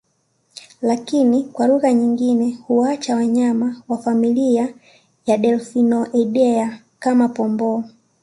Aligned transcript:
Lakini 0.81 1.43
kwa 1.43 1.67
lugha 1.67 1.93
nyingine 1.93 2.57
huwaacha 2.67 3.15
wanyama 3.15 3.81
wa 3.87 3.97
familia 3.97 4.73
ya 5.25 5.37
Delphinoidea 5.37 6.79
kama 6.99 7.27
Pomboo 7.29 7.83